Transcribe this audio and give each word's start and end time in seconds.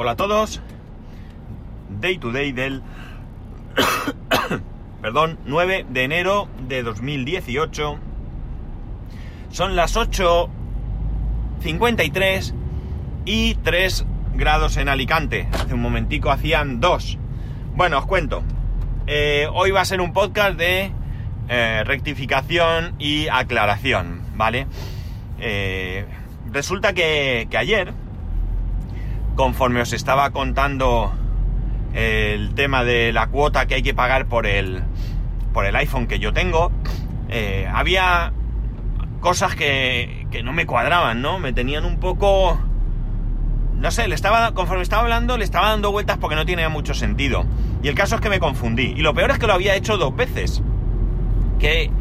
Hola 0.00 0.12
a 0.12 0.16
todos. 0.16 0.60
Day 2.00 2.18
to 2.18 2.30
day 2.30 2.52
del 2.52 2.84
perdón, 5.02 5.40
9 5.44 5.86
de 5.90 6.04
enero 6.04 6.46
de 6.68 6.84
2018. 6.84 7.98
Son 9.50 9.74
las 9.74 9.96
8.53 9.96 12.54
y 13.24 13.56
3 13.56 14.06
grados 14.34 14.76
en 14.76 14.88
Alicante. 14.88 15.48
Hace 15.52 15.74
un 15.74 15.82
momentico 15.82 16.30
hacían 16.30 16.78
2. 16.78 17.18
Bueno, 17.74 17.98
os 17.98 18.06
cuento. 18.06 18.44
Eh, 19.08 19.48
hoy 19.52 19.72
va 19.72 19.80
a 19.80 19.84
ser 19.84 20.00
un 20.00 20.12
podcast 20.12 20.56
de 20.56 20.92
eh, 21.48 21.82
rectificación 21.84 22.94
y 23.00 23.26
aclaración, 23.26 24.22
¿vale? 24.36 24.68
Eh, 25.40 26.06
resulta 26.52 26.92
que, 26.92 27.48
que 27.50 27.58
ayer 27.58 27.92
conforme 29.38 29.80
os 29.80 29.92
estaba 29.92 30.32
contando 30.32 31.12
el 31.94 32.54
tema 32.54 32.82
de 32.82 33.12
la 33.12 33.28
cuota 33.28 33.66
que 33.66 33.76
hay 33.76 33.82
que 33.82 33.94
pagar 33.94 34.26
por 34.26 34.48
el, 34.48 34.82
por 35.52 35.64
el 35.64 35.76
iPhone 35.76 36.08
que 36.08 36.18
yo 36.18 36.32
tengo, 36.32 36.72
eh, 37.28 37.70
había 37.72 38.32
cosas 39.20 39.54
que, 39.54 40.26
que 40.32 40.42
no 40.42 40.52
me 40.52 40.66
cuadraban, 40.66 41.22
¿no? 41.22 41.38
Me 41.38 41.52
tenían 41.52 41.84
un 41.84 42.00
poco... 42.00 42.58
No 43.74 43.92
sé, 43.92 44.08
le 44.08 44.16
estaba, 44.16 44.54
conforme 44.54 44.82
estaba 44.82 45.02
hablando, 45.02 45.38
le 45.38 45.44
estaba 45.44 45.68
dando 45.68 45.92
vueltas 45.92 46.18
porque 46.18 46.34
no 46.34 46.44
tenía 46.44 46.68
mucho 46.68 46.92
sentido. 46.92 47.46
Y 47.80 47.86
el 47.86 47.94
caso 47.94 48.16
es 48.16 48.20
que 48.20 48.30
me 48.30 48.40
confundí. 48.40 48.92
Y 48.96 49.02
lo 49.02 49.14
peor 49.14 49.30
es 49.30 49.38
que 49.38 49.46
lo 49.46 49.52
había 49.52 49.76
hecho 49.76 49.98
dos 49.98 50.16
veces. 50.16 50.64
Que 51.60 51.92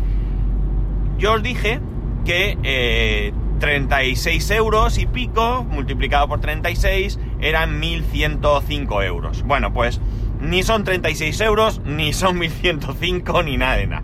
yo 1.20 1.34
os 1.34 1.44
dije 1.44 1.82
que 2.26 2.58
eh, 2.64 3.32
36 3.60 4.50
euros 4.52 4.98
y 4.98 5.06
pico 5.06 5.64
multiplicado 5.70 6.28
por 6.28 6.40
36 6.40 7.20
eran 7.42 7.80
1105 7.80 9.04
euros. 9.04 9.44
Bueno, 9.44 9.74
pues 9.74 10.02
ni 10.42 10.64
son 10.64 10.84
36 10.84 11.42
euros, 11.42 11.82
ni 11.86 12.14
son 12.14 12.38
1105, 12.40 13.44
ni 13.44 13.58
nada 13.58 13.78
de 13.78 13.88
nada. 13.88 14.04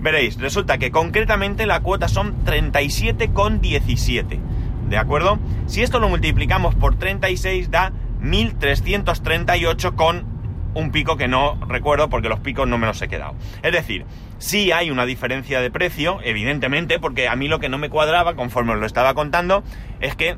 Veréis, 0.00 0.38
resulta 0.40 0.78
que 0.78 0.90
concretamente 0.90 1.66
la 1.66 1.80
cuota 1.80 2.08
son 2.08 2.44
37,17. 2.44 4.40
¿De 4.88 4.98
acuerdo? 4.98 5.38
Si 5.66 5.82
esto 5.82 6.00
lo 6.00 6.08
multiplicamos 6.08 6.74
por 6.74 6.96
36 6.96 7.70
da 7.70 7.92
1338 8.20 9.96
con 9.96 10.26
un 10.74 10.90
pico 10.90 11.16
que 11.16 11.28
no 11.28 11.58
recuerdo 11.68 12.08
porque 12.08 12.28
los 12.28 12.40
picos 12.40 12.66
no 12.66 12.78
me 12.78 12.86
los 12.86 13.00
he 13.02 13.08
quedado. 13.08 13.34
Es 13.62 13.72
decir, 13.72 14.04
sí 14.38 14.72
hay 14.72 14.90
una 14.90 15.06
diferencia 15.06 15.60
de 15.60 15.70
precio, 15.70 16.18
evidentemente, 16.24 16.98
porque 16.98 17.28
a 17.28 17.36
mí 17.36 17.48
lo 17.48 17.60
que 17.60 17.68
no 17.68 17.78
me 17.78 17.90
cuadraba, 17.90 18.34
conforme 18.34 18.72
os 18.72 18.80
lo 18.80 18.86
estaba 18.86 19.14
contando, 19.14 19.62
es 20.00 20.16
que 20.16 20.36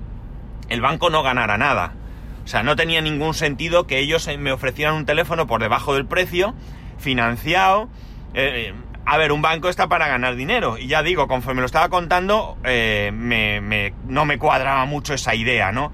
el 0.69 0.81
banco 0.81 1.11
no 1.11 1.23
ganara 1.23 1.57
nada. 1.57 1.95
O 2.45 2.47
sea, 2.47 2.63
no 2.63 2.77
tenía 2.77 3.01
ningún 3.01 3.35
sentido 3.35 3.87
que 3.87 3.99
ellos 3.99 4.29
me 4.39 4.53
ofrecieran 4.53 4.95
un 4.95 5.07
teléfono 5.07 5.47
por 5.47 5.63
debajo 5.63 5.95
del 5.95 6.07
precio, 6.07 6.55
financiado. 6.99 7.89
Eh, 8.35 8.75
a 9.07 9.19
ver, 9.19 9.33
un 9.33 9.43
banco 9.43 9.69
está 9.69 9.89
para 9.89 10.09
ganar 10.09 10.37
dinero. 10.37 10.79
Y 10.79 10.87
ya 10.87 11.03
digo, 11.03 11.27
conforme 11.27 11.61
lo 11.61 11.67
estaba 11.67 11.89
contando, 11.89 12.57
eh, 12.65 13.11
me, 13.13 13.93
no 14.07 14.25
me 14.25 14.39
cuadraba 14.39 14.85
mucho 14.85 15.15
esa 15.15 15.35
idea, 15.35 15.73
¿no? 15.73 15.93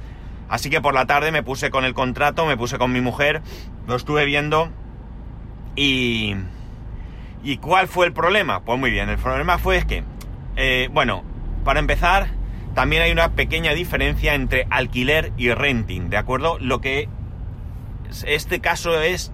Así 0.49 0.69
que 0.69 0.81
por 0.81 0.95
la 0.95 1.07
tarde 1.07 1.31
me 1.31 1.45
puse 1.45 1.71
con 1.71 1.85
el 1.85 1.95
contrato, 1.95 2.45
me 2.47 2.57
puse 2.57 2.79
con 2.79 2.93
mi 2.93 3.01
mujer, 3.01 3.43
lo 3.87 3.97
estuve 3.97 4.25
viendo 4.25 4.71
y... 5.77 6.35
¿Y 7.43 7.57
cuál 7.57 7.89
fue 7.89 8.05
el 8.05 8.13
problema? 8.13 8.61
Pues 8.61 8.79
muy 8.79 8.91
bien, 8.91 9.09
el 9.09 9.17
problema 9.17 9.57
fue 9.57 9.79
es 9.79 9.87
que, 9.87 10.05
eh, 10.57 10.91
bueno, 10.93 11.25
para 11.65 11.81
empezar, 11.81 12.29
también 12.75 13.03
hay 13.03 13.13
una 13.13 13.33
pequeña 13.33 13.73
diferencia 13.73 14.35
entre 14.35 14.67
alquiler 14.71 15.33
y 15.37 15.53
renting, 15.53 16.11
¿de 16.11 16.17
acuerdo? 16.17 16.59
Lo 16.59 16.81
que 16.81 17.09
este 18.27 18.61
caso 18.61 19.01
es, 19.01 19.33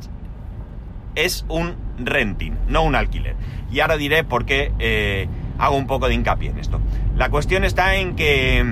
es 1.15 1.45
un 1.49 1.77
renting, 1.99 2.53
no 2.69 2.83
un 2.83 2.95
alquiler. 2.95 3.37
Y 3.71 3.81
ahora 3.81 3.97
diré 3.97 4.25
por 4.25 4.45
qué 4.45 4.73
eh, 4.79 5.29
hago 5.59 5.77
un 5.77 5.87
poco 5.87 6.09
de 6.09 6.15
hincapié 6.15 6.51
en 6.51 6.59
esto. 6.59 6.81
La 7.17 7.31
cuestión 7.31 7.65
está 7.65 7.97
en 7.97 8.17
que... 8.17 8.65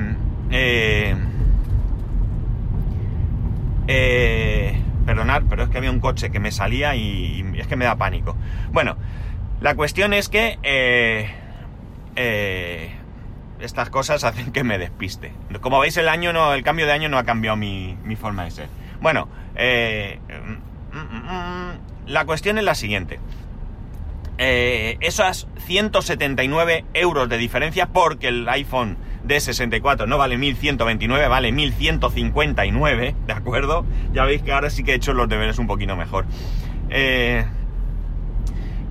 Eh, 0.50 1.14
eh, 3.88 4.80
perdonad, 5.04 5.42
pero 5.48 5.64
es 5.64 5.68
que 5.68 5.78
había 5.78 5.90
un 5.90 6.00
coche 6.00 6.30
que 6.30 6.40
me 6.40 6.50
salía 6.50 6.96
y, 6.96 7.44
y 7.54 7.60
es 7.60 7.66
que 7.66 7.76
me 7.76 7.84
da 7.84 7.96
pánico. 7.96 8.36
Bueno, 8.72 8.96
la 9.60 9.74
cuestión 9.74 10.12
es 10.12 10.28
que 10.28 10.58
eh, 10.62 11.30
eh, 12.16 12.90
estas 13.60 13.90
cosas 13.90 14.24
hacen 14.24 14.52
que 14.52 14.64
me 14.64 14.78
despiste. 14.78 15.32
Como 15.60 15.80
veis, 15.80 15.96
el 15.96 16.08
año 16.08 16.32
no, 16.32 16.54
el 16.54 16.62
cambio 16.62 16.86
de 16.86 16.92
año 16.92 17.08
no 17.08 17.18
ha 17.18 17.24
cambiado 17.24 17.56
mi, 17.56 17.96
mi 18.04 18.16
forma 18.16 18.44
de 18.44 18.50
ser. 18.50 18.68
Bueno, 19.00 19.28
eh, 19.56 20.18
mm, 20.92 20.96
mm, 20.96 21.32
mm, 21.32 21.78
la 22.06 22.24
cuestión 22.24 22.58
es 22.58 22.64
la 22.64 22.74
siguiente. 22.74 23.20
Eh, 24.36 24.96
esas 25.00 25.46
179 25.66 26.84
euros 26.94 27.28
de 27.28 27.38
diferencia 27.38 27.86
porque 27.86 28.28
el 28.28 28.48
iPhone 28.48 28.96
de 29.22 29.38
64 29.38 30.06
no 30.06 30.18
vale 30.18 30.36
1129, 30.36 31.28
vale 31.28 31.52
1159, 31.52 33.14
¿de 33.26 33.32
acuerdo? 33.32 33.86
Ya 34.12 34.24
veis 34.24 34.42
que 34.42 34.52
ahora 34.52 34.70
sí 34.70 34.82
que 34.82 34.92
he 34.92 34.94
hecho 34.96 35.14
los 35.14 35.28
deberes 35.28 35.58
un 35.58 35.66
poquito 35.66 35.96
mejor. 35.96 36.26
Eh, 36.90 37.44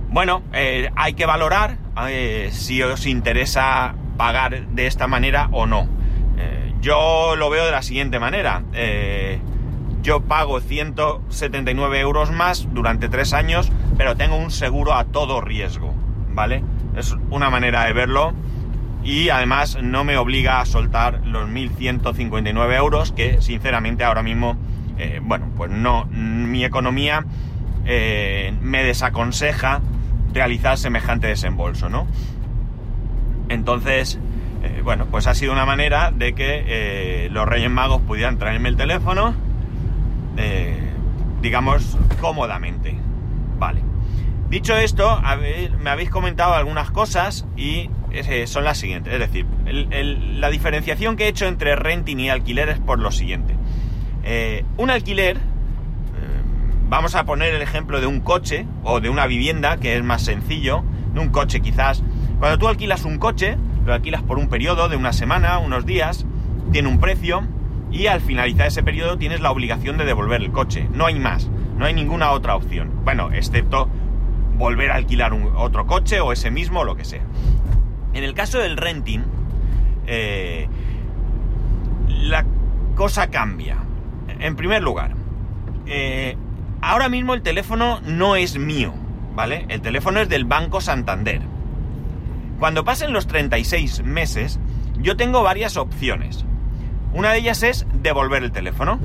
bueno, 0.08 0.42
eh, 0.52 0.90
hay 0.96 1.14
que 1.14 1.26
valorar 1.26 1.76
si 2.50 2.82
os 2.82 3.06
interesa 3.06 3.94
pagar 4.16 4.66
de 4.68 4.86
esta 4.86 5.06
manera 5.06 5.48
o 5.52 5.66
no. 5.66 5.88
Eh, 6.38 6.72
yo 6.80 7.36
lo 7.36 7.50
veo 7.50 7.64
de 7.64 7.72
la 7.72 7.82
siguiente 7.82 8.18
manera. 8.18 8.62
yo 10.02 10.20
pago 10.20 10.60
179 10.60 11.98
euros 12.00 12.30
más 12.30 12.68
durante 12.74 13.08
tres 13.08 13.32
años, 13.32 13.72
pero 13.96 14.16
tengo 14.16 14.36
un 14.36 14.50
seguro 14.50 14.92
a 14.92 15.04
todo 15.04 15.40
riesgo, 15.40 15.94
¿vale? 16.30 16.62
Es 16.94 17.16
una 17.30 17.48
manera 17.48 17.84
de 17.84 17.94
verlo 17.94 18.34
y 19.04 19.28
además 19.28 19.78
no 19.82 20.02
me 20.02 20.16
obliga 20.16 20.60
a 20.60 20.66
soltar 20.66 21.20
los 21.26 21.48
1.159 21.48 22.76
euros 22.76 23.12
que 23.12 23.40
sinceramente 23.42 24.02
ahora 24.02 24.22
mismo, 24.22 24.56
eh, 24.98 25.20
bueno, 25.22 25.50
pues 25.56 25.70
no, 25.70 26.06
mi 26.06 26.64
economía 26.64 27.24
eh, 27.84 28.54
me 28.62 28.82
desaconseja 28.82 29.82
realizar 30.32 30.78
semejante 30.78 31.26
desembolso, 31.26 31.90
¿no? 31.90 32.06
Entonces, 33.48 34.18
eh, 34.62 34.80
bueno, 34.82 35.06
pues 35.10 35.26
ha 35.26 35.34
sido 35.34 35.52
una 35.52 35.66
manera 35.66 36.10
de 36.10 36.34
que 36.34 37.28
los 37.30 37.46
Reyes 37.46 37.70
Magos 37.70 38.02
pudieran 38.02 38.38
traerme 38.38 38.68
el 38.68 38.76
teléfono, 38.76 39.34
digamos, 41.40 41.98
cómodamente. 42.20 42.96
Vale. 43.58 43.82
Dicho 44.48 44.76
esto, 44.76 45.20
me 45.82 45.90
habéis 45.90 46.10
comentado 46.10 46.54
algunas 46.54 46.90
cosas 46.90 47.46
y 47.56 47.90
son 48.46 48.64
las 48.64 48.78
siguientes. 48.78 49.12
Es 49.12 49.18
decir, 49.18 49.46
la 49.66 50.50
diferenciación 50.50 51.16
que 51.16 51.24
he 51.24 51.28
hecho 51.28 51.46
entre 51.46 51.76
renting 51.76 52.18
y 52.20 52.30
alquiler 52.30 52.68
es 52.68 52.78
por 52.78 52.98
lo 52.98 53.10
siguiente. 53.10 53.54
Eh, 54.22 54.64
un 54.78 54.90
alquiler, 54.90 55.36
eh, 55.36 55.40
vamos 56.88 57.14
a 57.14 57.24
poner 57.24 57.54
el 57.54 57.60
ejemplo 57.62 58.00
de 58.00 58.06
un 58.06 58.20
coche 58.20 58.66
o 58.84 59.00
de 59.00 59.10
una 59.10 59.26
vivienda, 59.26 59.76
que 59.76 59.96
es 59.96 60.02
más 60.02 60.22
sencillo, 60.22 60.82
de 61.12 61.20
un 61.20 61.28
coche 61.28 61.60
quizás. 61.60 62.02
Cuando 62.44 62.58
tú 62.58 62.68
alquilas 62.68 63.06
un 63.06 63.16
coche, 63.16 63.56
lo 63.86 63.94
alquilas 63.94 64.22
por 64.22 64.38
un 64.38 64.50
periodo 64.50 64.90
de 64.90 64.96
una 64.96 65.14
semana, 65.14 65.56
unos 65.60 65.86
días, 65.86 66.26
tiene 66.72 66.90
un 66.90 67.00
precio 67.00 67.42
y 67.90 68.06
al 68.08 68.20
finalizar 68.20 68.66
ese 68.66 68.82
periodo 68.82 69.16
tienes 69.16 69.40
la 69.40 69.50
obligación 69.50 69.96
de 69.96 70.04
devolver 70.04 70.42
el 70.42 70.52
coche. 70.52 70.86
No 70.92 71.06
hay 71.06 71.18
más, 71.18 71.48
no 71.78 71.86
hay 71.86 71.94
ninguna 71.94 72.32
otra 72.32 72.54
opción. 72.54 73.00
Bueno, 73.02 73.32
excepto 73.32 73.88
volver 74.58 74.90
a 74.90 74.96
alquilar 74.96 75.32
un, 75.32 75.52
otro 75.56 75.86
coche 75.86 76.20
o 76.20 76.32
ese 76.32 76.50
mismo 76.50 76.80
o 76.80 76.84
lo 76.84 76.96
que 76.96 77.06
sea. 77.06 77.22
En 78.12 78.22
el 78.22 78.34
caso 78.34 78.58
del 78.58 78.76
renting, 78.76 79.22
eh, 80.06 80.68
la 82.10 82.44
cosa 82.94 83.30
cambia. 83.30 83.78
En 84.38 84.54
primer 84.54 84.82
lugar, 84.82 85.14
eh, 85.86 86.36
ahora 86.82 87.08
mismo 87.08 87.32
el 87.32 87.40
teléfono 87.40 88.02
no 88.02 88.36
es 88.36 88.58
mío, 88.58 88.92
¿vale? 89.34 89.64
El 89.70 89.80
teléfono 89.80 90.20
es 90.20 90.28
del 90.28 90.44
Banco 90.44 90.82
Santander. 90.82 91.53
Cuando 92.58 92.84
pasen 92.84 93.12
los 93.12 93.26
36 93.26 94.02
meses, 94.04 94.58
yo 94.98 95.16
tengo 95.16 95.42
varias 95.42 95.76
opciones. 95.76 96.44
Una 97.12 97.32
de 97.32 97.38
ellas 97.38 97.62
es 97.62 97.86
devolver 98.02 98.42
el 98.42 98.52
teléfono. 98.52 98.98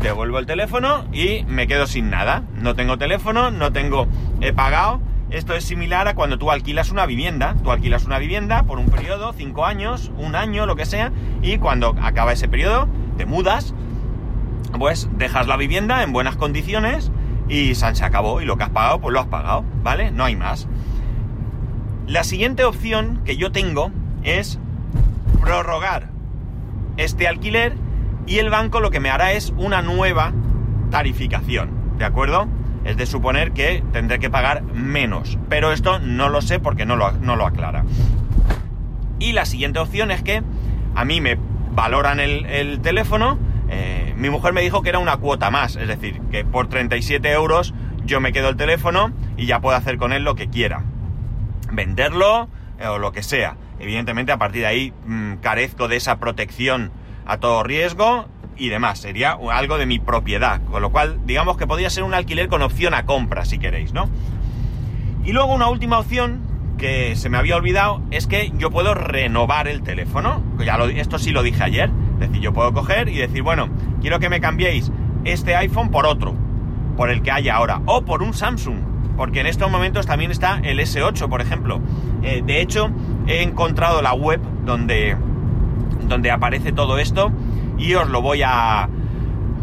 Devuelvo 0.00 0.38
el 0.38 0.46
teléfono 0.46 1.04
y 1.12 1.44
me 1.44 1.66
quedo 1.66 1.86
sin 1.86 2.10
nada. 2.10 2.44
No 2.54 2.74
tengo 2.74 2.98
teléfono, 2.98 3.50
no 3.50 3.72
tengo... 3.72 4.06
He 4.40 4.52
pagado, 4.52 5.00
esto 5.30 5.54
es 5.54 5.64
similar 5.64 6.08
a 6.08 6.14
cuando 6.14 6.38
tú 6.38 6.50
alquilas 6.50 6.90
una 6.90 7.06
vivienda. 7.06 7.54
Tú 7.62 7.70
alquilas 7.70 8.04
una 8.04 8.18
vivienda 8.18 8.64
por 8.64 8.78
un 8.78 8.86
periodo, 8.86 9.32
cinco 9.32 9.66
años, 9.66 10.10
un 10.16 10.34
año, 10.34 10.66
lo 10.66 10.76
que 10.76 10.86
sea, 10.86 11.12
y 11.42 11.58
cuando 11.58 11.94
acaba 12.00 12.32
ese 12.32 12.48
periodo, 12.48 12.88
te 13.16 13.26
mudas, 13.26 13.74
pues 14.78 15.08
dejas 15.12 15.46
la 15.46 15.56
vivienda 15.56 16.02
en 16.02 16.12
buenas 16.12 16.36
condiciones 16.36 17.12
y 17.48 17.74
se 17.74 18.04
acabó. 18.04 18.40
Y 18.40 18.44
lo 18.44 18.56
que 18.56 18.64
has 18.64 18.70
pagado, 18.70 19.00
pues 19.00 19.12
lo 19.12 19.20
has 19.20 19.26
pagado, 19.26 19.64
¿vale? 19.82 20.10
No 20.10 20.24
hay 20.24 20.36
más. 20.36 20.66
La 22.10 22.24
siguiente 22.24 22.64
opción 22.64 23.22
que 23.24 23.36
yo 23.36 23.52
tengo 23.52 23.92
es 24.24 24.58
prorrogar 25.40 26.08
este 26.96 27.28
alquiler 27.28 27.76
y 28.26 28.38
el 28.38 28.50
banco 28.50 28.80
lo 28.80 28.90
que 28.90 28.98
me 28.98 29.10
hará 29.10 29.30
es 29.30 29.54
una 29.56 29.80
nueva 29.80 30.32
tarificación, 30.90 31.70
¿de 31.98 32.04
acuerdo? 32.04 32.48
Es 32.84 32.96
de 32.96 33.06
suponer 33.06 33.52
que 33.52 33.84
tendré 33.92 34.18
que 34.18 34.28
pagar 34.28 34.64
menos, 34.64 35.38
pero 35.48 35.70
esto 35.70 36.00
no 36.00 36.28
lo 36.28 36.42
sé 36.42 36.58
porque 36.58 36.84
no 36.84 36.96
lo, 36.96 37.12
no 37.12 37.36
lo 37.36 37.46
aclara. 37.46 37.84
Y 39.20 39.30
la 39.30 39.44
siguiente 39.44 39.78
opción 39.78 40.10
es 40.10 40.24
que 40.24 40.42
a 40.96 41.04
mí 41.04 41.20
me 41.20 41.38
valoran 41.70 42.18
el, 42.18 42.80
teléfono, 42.80 43.38
eh, 43.68 44.14
mi 44.16 44.30
mujer 44.30 44.52
me 44.52 44.62
dijo 44.62 44.82
que 44.82 44.88
era 44.88 44.98
una 44.98 45.18
cuota 45.18 45.52
más, 45.52 45.76
es 45.76 45.86
decir, 45.86 46.20
que 46.32 46.44
por 46.44 46.68
37 46.68 47.30
euros 47.30 47.72
yo 48.04 48.20
me 48.20 48.32
quedo 48.32 48.48
el 48.48 48.56
teléfono 48.56 49.12
y 49.36 49.46
ya 49.46 49.60
puedo 49.60 49.76
hacer 49.76 49.96
con 49.96 50.12
él 50.12 50.24
lo 50.24 50.34
que 50.34 50.48
quiera. 50.48 50.89
Venderlo 51.72 52.48
eh, 52.78 52.86
o 52.86 52.98
lo 52.98 53.12
que 53.12 53.22
sea. 53.22 53.56
Evidentemente 53.78 54.32
a 54.32 54.38
partir 54.38 54.62
de 54.62 54.66
ahí 54.66 54.92
mm, 55.06 55.34
carezco 55.36 55.88
de 55.88 55.96
esa 55.96 56.18
protección 56.18 56.92
a 57.26 57.38
todo 57.38 57.62
riesgo 57.62 58.26
y 58.56 58.68
demás. 58.68 59.00
Sería 59.00 59.38
algo 59.52 59.78
de 59.78 59.86
mi 59.86 59.98
propiedad. 59.98 60.60
Con 60.64 60.82
lo 60.82 60.90
cual, 60.90 61.20
digamos 61.24 61.56
que 61.56 61.66
podría 61.66 61.90
ser 61.90 62.04
un 62.04 62.14
alquiler 62.14 62.48
con 62.48 62.62
opción 62.62 62.94
a 62.94 63.06
compra, 63.06 63.44
si 63.44 63.58
queréis, 63.58 63.92
¿no? 63.92 64.08
Y 65.24 65.32
luego 65.32 65.54
una 65.54 65.68
última 65.68 65.98
opción 65.98 66.42
que 66.78 67.14
se 67.14 67.28
me 67.28 67.36
había 67.36 67.56
olvidado 67.56 68.02
es 68.10 68.26
que 68.26 68.52
yo 68.56 68.70
puedo 68.70 68.94
renovar 68.94 69.68
el 69.68 69.82
teléfono. 69.82 70.42
Ya 70.64 70.76
esto 70.96 71.18
sí 71.18 71.30
lo 71.30 71.42
dije 71.42 71.62
ayer. 71.62 71.90
Es 72.14 72.28
decir, 72.28 72.40
yo 72.40 72.52
puedo 72.52 72.72
coger 72.72 73.08
y 73.08 73.18
decir, 73.18 73.42
bueno, 73.42 73.68
quiero 74.00 74.18
que 74.18 74.28
me 74.28 74.40
cambiéis 74.40 74.90
este 75.24 75.54
iPhone 75.56 75.90
por 75.90 76.06
otro, 76.06 76.34
por 76.96 77.10
el 77.10 77.22
que 77.22 77.30
haya 77.30 77.56
ahora, 77.56 77.82
o 77.86 78.04
por 78.04 78.22
un 78.22 78.32
Samsung, 78.32 78.78
porque 79.20 79.40
en 79.40 79.46
estos 79.46 79.70
momentos 79.70 80.06
también 80.06 80.30
está 80.30 80.60
el 80.62 80.78
S8, 80.78 81.28
por 81.28 81.42
ejemplo. 81.42 81.78
Eh, 82.22 82.42
de 82.42 82.62
hecho, 82.62 82.90
he 83.26 83.42
encontrado 83.42 84.00
la 84.00 84.14
web 84.14 84.40
donde, 84.64 85.14
donde 86.08 86.30
aparece 86.30 86.72
todo 86.72 86.96
esto 86.96 87.30
y 87.76 87.92
os 87.92 88.08
lo 88.08 88.22
voy 88.22 88.40
a 88.42 88.88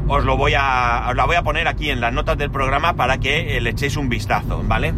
os 0.08 0.24
lo 0.24 0.38
voy 0.38 0.54
a 0.56 1.08
os 1.10 1.16
la 1.16 1.26
voy 1.26 1.38
a 1.38 1.42
poner 1.42 1.68
aquí 1.68 1.90
en 1.90 2.02
las 2.02 2.14
notas 2.14 2.38
del 2.38 2.52
programa 2.52 2.94
para 2.94 3.18
que 3.18 3.60
le 3.60 3.72
echéis 3.72 3.98
un 3.98 4.10
vistazo, 4.10 4.62
¿vale? 4.64 4.94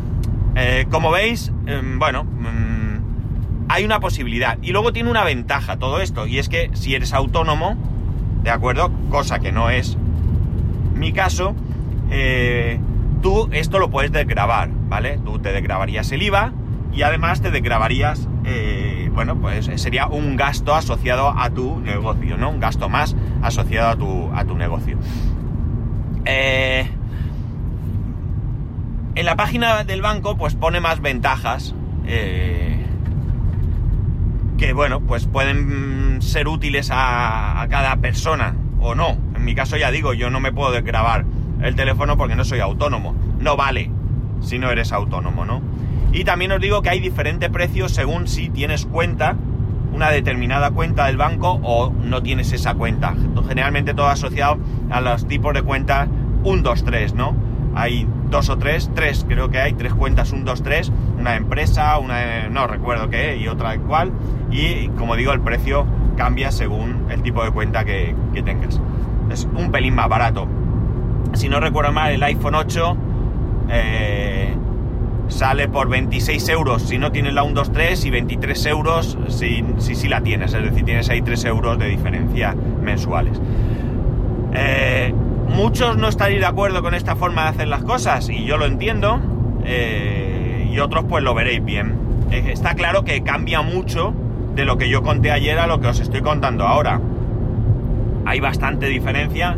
Eh, 0.55 0.87
como 0.91 1.09
veis, 1.09 1.53
em, 1.65 1.97
bueno, 1.97 2.25
mm, 2.25 3.69
hay 3.69 3.85
una 3.85 4.01
posibilidad. 4.01 4.57
Y 4.61 4.73
luego 4.73 4.91
tiene 4.91 5.09
una 5.09 5.23
ventaja 5.23 5.77
todo 5.77 6.01
esto, 6.01 6.27
y 6.27 6.37
es 6.37 6.49
que 6.49 6.69
si 6.73 6.95
eres 6.95 7.13
autónomo, 7.13 7.77
¿de 8.43 8.49
acuerdo? 8.49 8.91
Cosa 9.09 9.39
que 9.39 9.53
no 9.53 9.69
es 9.69 9.97
mi 10.95 11.13
caso, 11.13 11.55
eh, 12.11 12.58
esto 13.51 13.79
lo 13.79 13.89
puedes 13.89 14.11
desgrabar, 14.11 14.69
¿vale? 14.87 15.19
Tú 15.23 15.39
te 15.39 15.51
desgrabarías 15.51 16.11
el 16.11 16.21
IVA 16.21 16.53
y 16.93 17.03
además 17.03 17.41
te 17.41 17.51
desgrabarías, 17.51 18.27
eh, 18.45 19.09
bueno, 19.13 19.35
pues 19.35 19.69
sería 19.75 20.07
un 20.07 20.35
gasto 20.35 20.75
asociado 20.75 21.29
a 21.37 21.49
tu 21.49 21.79
negocio, 21.79 22.37
¿no? 22.37 22.49
Un 22.49 22.59
gasto 22.59 22.89
más 22.89 23.15
asociado 23.41 23.89
a 23.89 23.95
tu, 23.95 24.31
a 24.33 24.45
tu 24.45 24.55
negocio. 24.55 24.97
Eh, 26.25 26.87
en 29.15 29.25
la 29.25 29.35
página 29.35 29.83
del 29.83 30.01
banco 30.01 30.37
pues 30.37 30.55
pone 30.55 30.79
más 30.79 31.01
ventajas 31.01 31.73
eh, 32.05 32.85
que 34.57 34.73
bueno 34.73 35.01
pues 35.01 35.27
pueden 35.27 36.21
ser 36.21 36.47
útiles 36.47 36.89
a, 36.93 37.65
cada 37.69 37.97
persona 37.97 38.55
o 38.79 38.95
no. 38.95 39.17
En 39.35 39.43
mi 39.43 39.55
caso 39.55 39.77
ya 39.77 39.91
digo, 39.91 40.13
yo 40.13 40.29
no 40.29 40.39
me 40.39 40.51
puedo 40.51 40.71
grabar 40.83 41.25
el 41.61 41.75
teléfono 41.75 42.17
porque 42.17 42.35
no 42.35 42.45
soy 42.45 42.59
autónomo. 42.59 43.15
No 43.39 43.55
vale 43.55 43.91
si 44.41 44.59
no 44.59 44.71
eres 44.71 44.91
autónomo, 44.91 45.45
¿no? 45.45 45.61
Y 46.11 46.23
también 46.23 46.51
os 46.51 46.61
digo 46.61 46.81
que 46.81 46.89
hay 46.89 46.99
diferentes 46.99 47.49
precios 47.49 47.91
según 47.91 48.27
si 48.27 48.49
tienes 48.49 48.85
cuenta, 48.85 49.35
una 49.93 50.09
determinada 50.09 50.71
cuenta 50.71 51.05
del 51.05 51.17
banco 51.17 51.59
o 51.63 51.91
no 51.91 52.23
tienes 52.23 52.51
esa 52.53 52.73
cuenta. 52.75 53.15
Generalmente 53.47 53.93
todo 53.93 54.07
asociado 54.07 54.57
a 54.89 55.01
los 55.01 55.27
tipos 55.27 55.53
de 55.53 55.61
cuenta 55.61 56.07
1, 56.43 56.61
2, 56.61 56.83
3, 56.83 57.13
¿no? 57.13 57.49
hay 57.75 58.07
dos 58.29 58.49
o 58.49 58.57
tres, 58.57 58.89
tres 58.93 59.25
creo 59.27 59.49
que 59.49 59.59
hay, 59.59 59.73
tres 59.73 59.93
cuentas, 59.93 60.31
un, 60.31 60.45
dos, 60.45 60.63
tres, 60.63 60.91
una 61.17 61.35
empresa, 61.35 61.97
una, 61.97 62.49
no 62.49 62.67
recuerdo 62.67 63.09
qué, 63.09 63.37
y 63.37 63.47
otra 63.47 63.77
cual, 63.79 64.11
y 64.51 64.87
como 64.89 65.15
digo, 65.15 65.31
el 65.31 65.41
precio 65.41 65.85
cambia 66.17 66.51
según 66.51 67.05
el 67.09 67.21
tipo 67.21 67.43
de 67.43 67.51
cuenta 67.51 67.85
que, 67.85 68.15
tengas. 68.43 68.81
Es 69.31 69.47
un 69.55 69.71
pelín 69.71 69.95
más 69.95 70.09
barato. 70.09 70.47
Si 71.33 71.49
no 71.49 71.59
recuerdo 71.59 71.91
mal, 71.91 72.11
el 72.11 72.23
iPhone 72.23 72.55
8 72.55 72.97
eh, 73.71 74.55
sale 75.27 75.67
por 75.67 75.89
26 75.89 76.49
euros 76.49 76.81
si 76.83 76.97
no 76.97 77.11
tienes 77.11 77.33
la 77.33 77.43
123 77.43 78.05
y 78.05 78.09
23 78.09 78.65
euros 78.65 79.17
si, 79.27 79.63
si, 79.77 79.95
si 79.95 80.07
la 80.07 80.21
tienes, 80.21 80.53
es 80.53 80.63
decir, 80.63 80.83
tienes 80.85 81.09
ahí 81.09 81.21
3 81.21 81.45
euros 81.45 81.77
de 81.77 81.87
diferencia 81.87 82.55
mensuales. 82.81 83.39
Eh, 84.53 85.13
muchos 85.47 85.97
no 85.97 86.07
estaréis 86.07 86.39
de 86.39 86.47
acuerdo 86.47 86.81
con 86.81 86.95
esta 86.95 87.15
forma 87.15 87.43
de 87.43 87.49
hacer 87.49 87.67
las 87.67 87.83
cosas 87.83 88.27
y 88.29 88.43
yo 88.45 88.57
lo 88.57 88.65
entiendo 88.65 89.21
eh, 89.65 90.67
y 90.71 90.79
otros 90.79 91.05
pues 91.07 91.23
lo 91.23 91.35
veréis 91.35 91.63
bien. 91.63 91.95
Está 92.31 92.73
claro 92.73 93.03
que 93.03 93.21
cambia 93.21 93.61
mucho 93.61 94.13
de 94.55 94.65
lo 94.65 94.77
que 94.77 94.89
yo 94.89 95.03
conté 95.03 95.31
ayer 95.31 95.59
a 95.59 95.67
lo 95.67 95.79
que 95.79 95.87
os 95.87 95.99
estoy 95.99 96.21
contando 96.21 96.67
ahora. 96.67 96.99
Hay 98.25 98.39
bastante 98.39 98.87
diferencia 98.87 99.57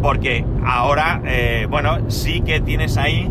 porque 0.00 0.44
ahora, 0.64 1.20
bueno, 1.68 2.10
sí 2.10 2.40
que 2.40 2.60
tienes 2.60 2.96
ahí 2.96 3.30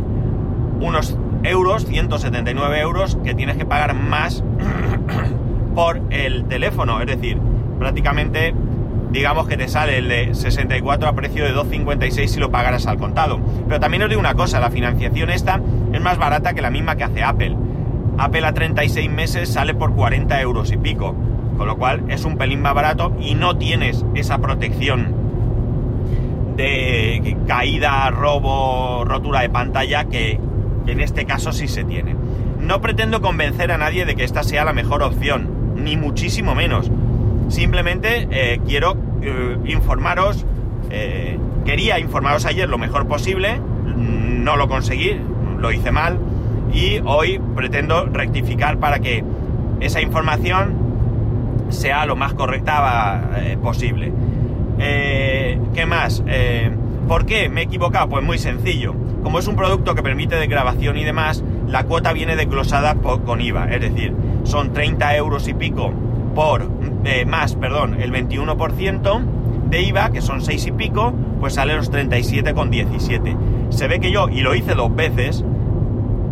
unos 0.79 1.17
euros, 1.43 1.85
179 1.85 2.79
euros, 2.79 3.17
que 3.23 3.33
tienes 3.33 3.57
que 3.57 3.65
pagar 3.65 3.93
más 3.93 4.43
por 5.75 6.01
el 6.09 6.45
teléfono. 6.45 6.99
Es 7.01 7.07
decir, 7.07 7.39
prácticamente 7.79 8.53
digamos 9.15 9.47
que 9.47 9.55
te 9.55 9.69
sale 9.69 9.99
el 9.99 10.09
de 10.09 10.35
64 10.35 11.07
a 11.07 11.13
precio 11.13 11.45
de 11.45 11.55
2,56 11.55 12.27
si 12.27 12.39
lo 12.39 12.51
pagaras 12.51 12.85
al 12.85 12.97
contado. 12.97 13.39
Pero 13.67 13.79
también 13.79 14.03
os 14.03 14.09
digo 14.09 14.19
una 14.19 14.33
cosa, 14.33 14.59
la 14.59 14.69
financiación 14.69 15.29
esta 15.29 15.61
es 15.93 16.01
más 16.01 16.17
barata 16.17 16.53
que 16.53 16.61
la 16.61 16.69
misma 16.69 16.95
que 16.97 17.05
hace 17.05 17.23
Apple. 17.23 17.55
Apple 18.17 18.45
a 18.45 18.53
36 18.53 19.09
meses 19.09 19.53
sale 19.53 19.73
por 19.73 19.93
40 19.93 20.41
euros 20.41 20.71
y 20.71 20.77
pico, 20.77 21.15
con 21.57 21.67
lo 21.67 21.77
cual 21.77 22.03
es 22.09 22.25
un 22.25 22.37
pelín 22.37 22.61
más 22.61 22.73
barato 22.73 23.15
y 23.19 23.35
no 23.35 23.57
tienes 23.57 24.05
esa 24.15 24.37
protección 24.39 25.13
de 26.57 27.37
caída, 27.47 28.09
robo, 28.11 29.03
rotura 29.05 29.41
de 29.41 29.49
pantalla 29.49 30.05
que 30.05 30.39
en 30.87 30.99
este 30.99 31.25
caso 31.25 31.51
sí 31.51 31.67
se 31.67 31.83
tiene. 31.83 32.15
No 32.59 32.81
pretendo 32.81 33.21
convencer 33.21 33.71
a 33.71 33.77
nadie 33.77 34.05
de 34.05 34.15
que 34.15 34.23
esta 34.23 34.43
sea 34.43 34.65
la 34.65 34.73
mejor 34.73 35.03
opción, 35.03 35.49
ni 35.75 35.97
muchísimo 35.97 36.55
menos. 36.55 36.89
Simplemente 37.49 38.27
eh, 38.31 38.59
quiero 38.65 38.97
eh, 39.21 39.57
informaros, 39.65 40.45
eh, 40.89 41.37
quería 41.63 41.99
informaros 41.99 42.45
ayer 42.45 42.67
lo 42.67 42.77
mejor 42.77 43.07
posible, 43.07 43.59
no 43.95 44.55
lo 44.57 44.67
conseguí, 44.67 45.19
lo 45.59 45.71
hice 45.71 45.91
mal 45.91 46.19
y 46.73 46.99
hoy 47.05 47.39
pretendo 47.55 48.05
rectificar 48.05 48.77
para 48.77 48.99
que 48.99 49.23
esa 49.79 50.01
información 50.01 50.75
sea 51.69 52.05
lo 52.05 52.15
más 52.15 52.33
correcta 52.33 53.29
posible. 53.61 54.11
¿Qué 54.77 55.85
más? 55.87 56.23
¿Por 57.07 57.25
qué 57.25 57.49
me 57.49 57.61
he 57.61 57.63
equivocado? 57.63 58.09
Pues 58.09 58.23
muy 58.23 58.37
sencillo. 58.37 58.93
Como 59.25 59.39
es 59.39 59.47
un 59.47 59.55
producto 59.55 59.95
que 59.95 60.03
permite 60.03 60.35
de 60.35 60.45
grabación 60.45 60.97
y 60.97 61.03
demás, 61.03 61.43
la 61.67 61.85
cuota 61.85 62.13
viene 62.13 62.35
desglosada 62.35 62.93
con 62.93 63.41
IVA, 63.41 63.65
es 63.71 63.81
decir, 63.81 64.13
son 64.43 64.71
30 64.71 65.15
euros 65.15 65.47
y 65.47 65.55
pico 65.55 65.91
por 66.35 66.69
más, 67.25 67.55
perdón, 67.55 67.99
el 67.99 68.11
21% 68.11 69.23
de 69.67 69.81
IVA, 69.81 70.11
que 70.11 70.21
son 70.21 70.41
6 70.41 70.67
y 70.67 70.71
pico, 70.73 71.11
pues 71.39 71.55
sale 71.55 71.75
los 71.75 71.91
37,17. 71.91 73.71
Se 73.71 73.87
ve 73.87 73.99
que 73.99 74.11
yo, 74.11 74.29
y 74.29 74.41
lo 74.41 74.53
hice 74.53 74.75
dos 74.75 74.95
veces, 74.95 75.43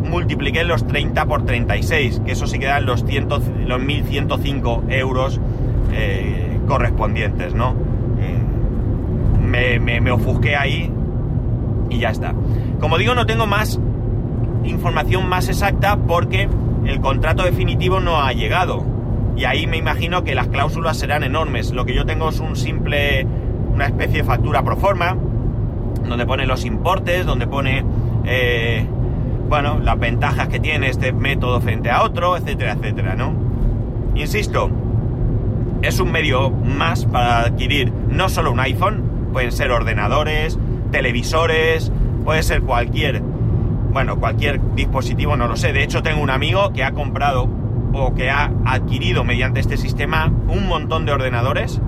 multipliqué 0.08 0.64
los 0.64 0.86
30 0.86 1.26
por 1.26 1.46
36, 1.46 2.22
que 2.24 2.34
eso 2.34 2.46
sí 2.46 2.60
quedan 2.60 2.86
los, 2.86 3.02
los 3.02 3.82
1.105 3.82 4.84
euros 4.90 5.42
eh, 5.94 6.60
correspondientes, 6.68 7.56
¿no? 7.56 7.74
Eh, 8.20 9.80
me, 9.80 10.00
me 10.00 10.12
ofusqué 10.12 10.56
ahí 10.56 10.92
y 11.90 12.00
ya 12.00 12.10
está. 12.10 12.34
Como 12.84 12.98
digo, 12.98 13.16
no 13.16 13.26
tengo 13.26 13.48
más 13.48 13.80
información 14.66 15.30
más 15.30 15.48
exacta 15.48 15.96
porque 15.96 16.50
el 16.84 17.00
contrato 17.00 17.44
definitivo 17.44 18.02
no 18.02 18.22
ha 18.22 18.34
llegado 18.34 18.86
y 19.38 19.46
ahí 19.46 19.68
me 19.68 19.78
imagino 19.78 20.26
que 20.26 20.36
las 20.36 20.50
cláusulas 20.50 20.98
serán 20.98 21.24
enormes. 21.24 21.72
Lo 21.72 21.86
que 21.86 21.96
yo 21.96 22.06
tengo 22.06 22.28
es 22.28 22.42
un 22.42 22.58
simple, 22.58 23.26
una 23.74 23.86
especie 23.86 24.26
factura 24.26 24.64
pro 24.64 24.76
forma, 24.76 25.16
donde 26.06 26.26
pone 26.26 26.46
los 26.46 26.66
importes, 26.66 27.26
donde 27.26 27.48
pone, 27.48 27.86
eh, 28.26 28.86
bueno, 29.48 29.80
las 29.80 29.98
ventajas 29.98 30.50
que 30.50 30.60
tiene 30.60 30.90
este 30.90 31.14
método 31.14 31.62
frente 31.62 31.90
a 31.90 32.04
otro, 32.04 32.36
etcétera, 32.36 32.74
etcétera, 32.74 33.16
¿no? 33.16 33.34
Insisto, 34.16 34.70
es 35.82 36.02
un 36.02 36.12
medio 36.12 36.50
más 36.50 37.06
para 37.06 37.44
adquirir 37.44 37.94
no 38.10 38.28
solo 38.28 38.52
un 38.52 38.60
iPhone, 38.60 39.30
pueden 39.32 39.54
ser 39.54 39.72
ordenadores, 39.72 40.60
televisores, 40.92 41.90
puede 42.24 42.44
ser 42.44 42.62
cualquier, 42.62 43.22
bueno, 43.92 44.18
cualquier 44.18 44.60
dispositivo, 44.76 45.36
no 45.36 45.48
lo 45.48 45.56
sé. 45.56 45.74
De 45.74 45.84
hecho, 45.84 46.02
tengo 46.02 46.22
un 46.22 46.30
amigo 46.30 46.74
que 46.74 46.84
ha 46.84 46.92
comprado 46.92 47.48
o 47.94 48.14
que 48.16 48.30
ha 48.30 48.52
adquirido 48.66 49.24
mediante 49.24 49.60
este 49.60 49.78
sistema 49.78 50.32
un 50.48 50.68
montón 50.68 51.06
de 51.06 51.12
ordenadores, 51.12 51.80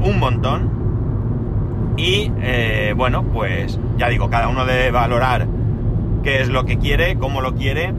un 0.00 0.18
montón, 0.18 0.80
Y 1.96 2.32
eh, 2.40 2.94
bueno, 2.96 3.24
pues 3.24 3.78
ya 3.98 4.08
digo, 4.08 4.30
cada 4.30 4.48
uno 4.48 4.64
debe 4.64 4.90
valorar 4.90 5.46
qué 6.22 6.40
es 6.40 6.48
lo 6.48 6.64
que 6.64 6.78
quiere, 6.78 7.16
cómo 7.16 7.42
lo 7.42 7.54
quiere. 7.54 7.92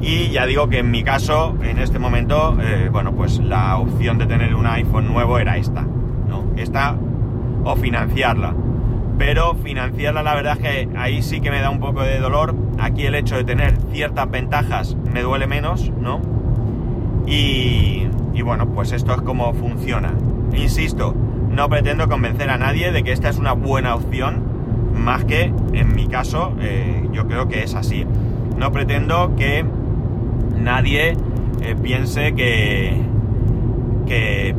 Y 0.00 0.28
ya 0.28 0.44
digo 0.44 0.68
que 0.68 0.80
en 0.80 0.90
mi 0.90 1.02
caso, 1.02 1.56
en 1.62 1.78
este 1.78 1.98
momento, 1.98 2.58
eh, 2.60 2.90
bueno, 2.92 3.12
pues 3.12 3.38
la 3.38 3.78
opción 3.78 4.18
de 4.18 4.26
tener 4.26 4.54
un 4.54 4.66
iPhone 4.66 5.06
nuevo 5.08 5.38
era 5.38 5.56
esta, 5.56 5.82
¿no? 6.28 6.52
Esta 6.56 6.96
o 7.64 7.76
financiarla. 7.76 8.54
Pero 9.18 9.54
financiarla 9.54 10.22
la 10.22 10.34
verdad 10.34 10.58
es 10.60 10.62
que 10.62 10.88
ahí 10.96 11.22
sí 11.22 11.40
que 11.40 11.50
me 11.50 11.60
da 11.60 11.70
un 11.70 11.80
poco 11.80 12.02
de 12.02 12.18
dolor. 12.18 12.54
Aquí 12.78 13.06
el 13.06 13.14
hecho 13.14 13.36
de 13.36 13.44
tener 13.44 13.76
ciertas 13.92 14.30
ventajas 14.30 14.96
me 15.12 15.22
duele 15.22 15.46
menos, 15.46 15.90
¿no? 16.00 16.20
Y, 17.26 18.06
y 18.34 18.42
bueno, 18.42 18.68
pues 18.68 18.92
esto 18.92 19.14
es 19.14 19.22
como 19.22 19.52
funciona. 19.54 20.12
Insisto, 20.54 21.14
no 21.50 21.68
pretendo 21.70 22.08
convencer 22.08 22.50
a 22.50 22.58
nadie 22.58 22.92
de 22.92 23.02
que 23.02 23.12
esta 23.12 23.30
es 23.30 23.38
una 23.38 23.52
buena 23.52 23.94
opción, 23.94 24.42
más 24.94 25.24
que 25.24 25.52
en 25.72 25.94
mi 25.94 26.06
caso 26.06 26.54
eh, 26.60 27.08
yo 27.12 27.26
creo 27.26 27.48
que 27.48 27.62
es 27.62 27.74
así. 27.74 28.06
No 28.58 28.72
pretendo 28.72 29.34
que 29.36 29.64
nadie 30.54 31.16
eh, 31.62 31.76
piense 31.82 32.34
que, 32.34 32.94
que, 34.06 34.54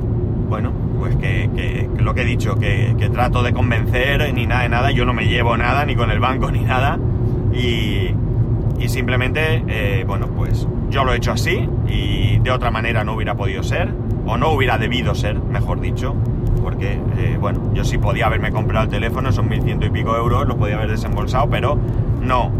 bueno, 0.50 0.72
pues 1.08 1.16
que, 1.18 1.90
lo 2.00 2.14
que 2.14 2.22
he 2.22 2.26
dicho, 2.26 2.56
que, 2.56 3.10
trato 3.14 3.42
de 3.42 3.54
convencer 3.54 4.34
ni 4.34 4.46
nada 4.46 4.64
de 4.64 4.70
nada, 4.70 4.92
yo 4.92 5.06
no 5.06 5.14
me 5.14 5.28
llevo 5.28 5.56
nada, 5.58 5.86
ni 5.86 5.96
con 5.96 6.12
el 6.12 6.20
banco 6.20 6.52
ni 6.52 6.62
nada, 6.62 7.00
y, 7.54 8.14
simplemente, 8.88 9.64
eh, 9.68 10.06
bueno, 10.08 10.28
pues 10.28 10.68
yo 10.90 11.04
lo 11.04 11.14
he 11.14 11.18
hecho 11.18 11.34
así 11.34 11.68
y 11.90 12.40
de 12.40 12.52
otra 12.52 12.72
manera 12.72 13.04
no 13.04 13.16
hubiera 13.16 13.36
podido 13.36 13.62
ser, 13.64 13.90
o 14.26 14.38
no 14.38 14.52
hubiera 14.52 14.78
debido 14.78 15.14
ser, 15.14 15.40
mejor 15.40 15.82
dicho, 15.82 16.16
porque, 16.64 16.94
eh, 17.18 17.38
bueno, 17.40 17.74
yo 17.74 17.84
sí 17.84 17.98
podía 17.98 18.28
haberme 18.28 18.52
comprado 18.52 18.86
el 18.86 18.90
teléfono, 18.90 19.32
son 19.32 19.50
1100 19.50 19.84
y 19.84 19.90
pico 19.90 20.16
euros, 20.16 20.48
lo 20.48 20.58
podía 20.58 20.76
haber 20.76 20.92
desembolsado, 20.92 21.50
pero 21.50 21.78
no, 22.22 22.52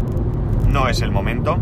no 0.68 0.88
es 0.88 1.00
el 1.00 1.12
momento. 1.12 1.58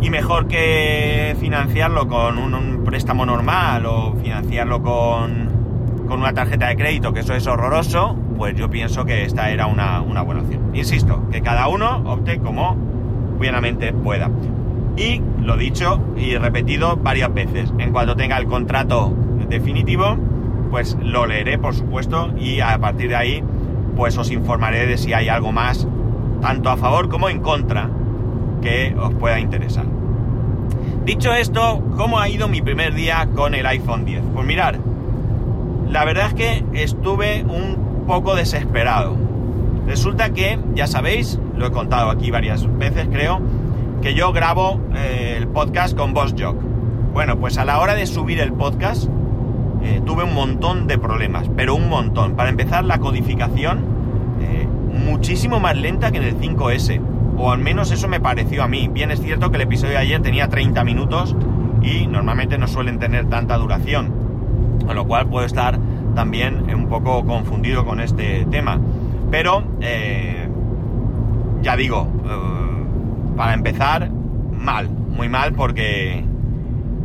Y 0.00 0.10
mejor 0.10 0.46
que 0.46 1.36
financiarlo 1.40 2.06
con 2.06 2.38
un 2.38 2.84
préstamo 2.84 3.26
normal 3.26 3.84
o 3.86 4.14
financiarlo 4.22 4.80
con, 4.80 5.47
con 6.08 6.20
una 6.20 6.32
tarjeta 6.32 6.68
de 6.68 6.76
crédito, 6.76 7.12
que 7.12 7.20
eso 7.20 7.34
es 7.34 7.46
horroroso, 7.46 8.16
pues 8.36 8.56
yo 8.56 8.70
pienso 8.70 9.04
que 9.04 9.24
esta 9.24 9.50
era 9.50 9.66
una, 9.66 10.00
una 10.00 10.22
buena 10.22 10.40
opción. 10.40 10.74
Insisto, 10.74 11.28
que 11.30 11.42
cada 11.42 11.68
uno 11.68 12.02
opte 12.06 12.38
como 12.38 12.74
buenamente 13.36 13.92
pueda. 13.92 14.30
Y 14.96 15.22
lo 15.40 15.56
dicho 15.56 16.00
y 16.16 16.36
repetido 16.36 16.96
varias 16.96 17.32
veces, 17.32 17.72
en 17.78 17.92
cuanto 17.92 18.16
tenga 18.16 18.36
el 18.38 18.46
contrato 18.46 19.12
definitivo, 19.48 20.16
pues 20.70 20.96
lo 21.00 21.26
leeré, 21.26 21.58
por 21.58 21.74
supuesto, 21.74 22.32
y 22.38 22.60
a 22.60 22.76
partir 22.78 23.10
de 23.10 23.16
ahí, 23.16 23.44
pues 23.96 24.16
os 24.18 24.30
informaré 24.30 24.86
de 24.86 24.98
si 24.98 25.12
hay 25.12 25.28
algo 25.28 25.52
más, 25.52 25.86
tanto 26.40 26.70
a 26.70 26.76
favor 26.76 27.08
como 27.08 27.28
en 27.28 27.40
contra, 27.40 27.90
que 28.60 28.94
os 28.98 29.14
pueda 29.14 29.38
interesar. 29.38 29.86
Dicho 31.04 31.32
esto, 31.32 31.82
¿cómo 31.96 32.18
ha 32.18 32.28
ido 32.28 32.48
mi 32.48 32.60
primer 32.60 32.94
día 32.94 33.28
con 33.34 33.54
el 33.54 33.64
iPhone 33.66 34.04
10? 34.04 34.22
Pues 34.34 34.46
mirar, 34.46 34.78
la 35.90 36.04
verdad 36.04 36.28
es 36.28 36.34
que 36.34 36.64
estuve 36.74 37.44
un 37.44 38.04
poco 38.06 38.34
desesperado. 38.34 39.16
Resulta 39.86 40.30
que, 40.30 40.58
ya 40.74 40.86
sabéis, 40.86 41.38
lo 41.56 41.66
he 41.66 41.70
contado 41.70 42.10
aquí 42.10 42.30
varias 42.30 42.66
veces 42.78 43.08
creo, 43.10 43.40
que 44.02 44.14
yo 44.14 44.32
grabo 44.32 44.80
eh, 44.94 45.34
el 45.36 45.48
podcast 45.48 45.96
con 45.96 46.14
VoxJog. 46.14 46.56
Bueno, 47.12 47.38
pues 47.38 47.58
a 47.58 47.64
la 47.64 47.80
hora 47.80 47.94
de 47.94 48.06
subir 48.06 48.38
el 48.40 48.52
podcast 48.52 49.08
eh, 49.82 50.00
tuve 50.04 50.24
un 50.24 50.34
montón 50.34 50.86
de 50.86 50.98
problemas, 50.98 51.50
pero 51.56 51.74
un 51.74 51.88
montón. 51.88 52.36
Para 52.36 52.50
empezar, 52.50 52.84
la 52.84 52.98
codificación 52.98 53.84
eh, 54.40 54.68
muchísimo 54.92 55.58
más 55.58 55.76
lenta 55.76 56.10
que 56.10 56.18
en 56.18 56.24
el 56.24 56.38
5S, 56.38 57.00
o 57.36 57.50
al 57.50 57.58
menos 57.58 57.90
eso 57.90 58.08
me 58.08 58.20
pareció 58.20 58.62
a 58.62 58.68
mí. 58.68 58.88
Bien 58.88 59.10
es 59.10 59.20
cierto 59.20 59.50
que 59.50 59.56
el 59.56 59.62
episodio 59.62 59.92
de 59.92 59.98
ayer 59.98 60.20
tenía 60.20 60.48
30 60.48 60.84
minutos 60.84 61.34
y 61.82 62.06
normalmente 62.06 62.58
no 62.58 62.68
suelen 62.68 62.98
tener 62.98 63.28
tanta 63.28 63.56
duración, 63.56 64.12
con 64.88 64.96
lo 64.96 65.06
cual 65.06 65.28
puedo 65.28 65.44
estar 65.44 65.78
también 66.14 66.64
un 66.74 66.88
poco 66.88 67.22
confundido 67.26 67.84
con 67.84 68.00
este 68.00 68.46
tema. 68.50 68.80
Pero, 69.30 69.62
eh, 69.82 70.48
ya 71.60 71.76
digo, 71.76 72.08
eh, 72.24 73.36
para 73.36 73.52
empezar, 73.52 74.08
mal, 74.10 74.88
muy 74.88 75.28
mal 75.28 75.52
porque 75.52 76.24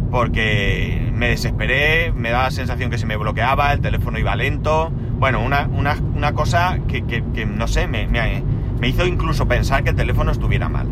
porque 0.10 1.12
me 1.14 1.28
desesperé, 1.28 2.14
me 2.16 2.30
daba 2.30 2.46
la 2.46 2.52
sensación 2.52 2.90
que 2.90 2.98
se 2.98 3.06
me 3.06 3.18
bloqueaba, 3.18 3.74
el 3.74 3.82
teléfono 3.82 4.18
iba 4.18 4.34
lento. 4.38 4.92
Bueno, 5.20 5.42
una, 5.44 5.68
una, 5.76 5.98
una 6.16 6.32
cosa 6.34 6.78
que, 6.88 7.04
que- 7.04 7.46
no 7.46 7.68
sé, 7.68 7.88
me- 7.88 8.08
me 8.08 8.88
hizo 8.88 9.06
incluso 9.06 9.46
pensar 9.46 9.84
que 9.84 9.90
el 9.90 9.96
teléfono 9.98 10.32
estuviera 10.32 10.70
mal. 10.70 10.88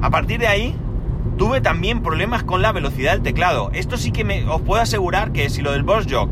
A 0.00 0.08
partir 0.08 0.40
de 0.40 0.46
ahí, 0.46 0.74
tuve 1.42 1.60
también 1.60 2.02
problemas 2.04 2.44
con 2.44 2.62
la 2.62 2.70
velocidad 2.70 3.14
del 3.14 3.22
teclado. 3.22 3.72
Esto 3.74 3.96
sí 3.96 4.12
que 4.12 4.22
me, 4.22 4.44
os 4.44 4.60
puedo 4.60 4.80
asegurar 4.80 5.32
que 5.32 5.50
si 5.50 5.60
lo 5.60 5.72
del 5.72 5.82
Boss 5.82 6.06
Jog 6.08 6.30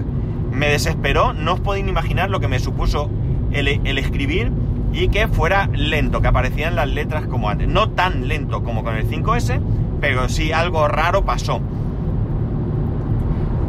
me 0.52 0.68
desesperó, 0.68 1.32
no 1.32 1.54
os 1.54 1.60
podéis 1.60 1.88
imaginar 1.88 2.30
lo 2.30 2.38
que 2.38 2.46
me 2.46 2.60
supuso 2.60 3.10
el, 3.50 3.66
el 3.66 3.98
escribir 3.98 4.52
y 4.92 5.08
que 5.08 5.26
fuera 5.26 5.68
lento, 5.74 6.22
que 6.22 6.28
aparecían 6.28 6.76
las 6.76 6.88
letras 6.88 7.26
como 7.26 7.50
antes. 7.50 7.66
No 7.66 7.90
tan 7.90 8.28
lento 8.28 8.62
como 8.62 8.84
con 8.84 8.94
el 8.94 9.04
5S, 9.04 9.60
pero 10.00 10.28
sí 10.28 10.52
algo 10.52 10.86
raro 10.86 11.24
pasó. 11.24 11.60